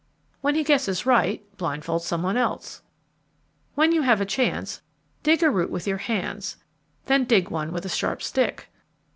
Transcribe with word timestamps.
_When 0.41 0.55
he 0.55 0.63
guesses 0.63 1.05
right, 1.05 1.45
blindfold 1.57 2.01
some 2.01 2.23
one 2.23 2.35
else. 2.35 2.81
_When 3.77 3.93
you 3.93 4.01
have 4.01 4.19
a 4.19 4.25
chance, 4.25 4.81
dig 5.21 5.43
a 5.43 5.51
root 5.51 5.69
with 5.69 5.85
your 5.85 5.99
hands, 5.99 6.57
then 7.05 7.23
dig 7.25 7.49
one 7.49 7.71
with 7.71 7.85
a 7.85 7.89
sharp 7.89 8.23
stick. 8.23 8.71